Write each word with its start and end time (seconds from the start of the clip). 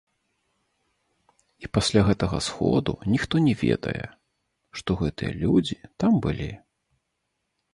І 1.67 1.69
пасля 1.77 2.01
гэтага 2.07 2.39
сходу 2.47 2.93
ніхто 3.17 3.41
не 3.49 3.53
ведае, 3.63 4.01
што 4.81 4.89
гэтыя 5.03 5.31
людзі 5.43 5.77
там 6.05 6.11
былі. 6.29 6.51